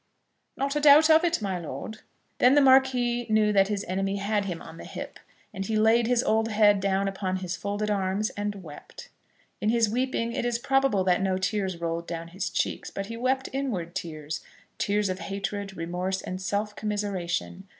"Not 0.57 0.75
a 0.75 0.79
doubt 0.79 1.11
of 1.11 1.23
it, 1.23 1.43
my 1.43 1.59
lord." 1.59 1.99
Then 2.39 2.55
the 2.55 2.59
Marquis 2.61 3.27
knew 3.29 3.53
that 3.53 3.67
his 3.67 3.85
enemy 3.87 4.15
had 4.15 4.45
him 4.45 4.59
on 4.59 4.77
the 4.77 4.83
hip, 4.83 5.19
and 5.53 5.63
he 5.63 5.75
laid 5.77 6.07
his 6.07 6.23
old 6.23 6.47
head 6.47 6.79
down 6.79 7.07
upon 7.07 7.35
his 7.35 7.55
folded 7.55 7.91
arms 7.91 8.31
and 8.31 8.63
wept. 8.63 9.09
In 9.61 9.69
his 9.69 9.91
weeping 9.91 10.33
it 10.33 10.43
is 10.43 10.57
probable 10.57 11.03
that 11.03 11.21
no 11.21 11.37
tears 11.37 11.77
rolled 11.79 12.07
down 12.07 12.29
his 12.29 12.49
cheeks, 12.49 12.89
but 12.89 13.05
he 13.05 13.15
wept 13.15 13.49
inward 13.53 13.93
tears, 13.93 14.43
tears 14.79 15.07
of 15.07 15.19
hatred, 15.19 15.77
remorse, 15.77 16.23
and 16.23 16.41
self 16.41 16.75
commiseration. 16.75 17.67